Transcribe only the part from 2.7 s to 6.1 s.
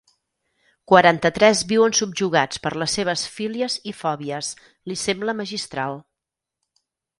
les seves fílies i fòbies li sembla magistral.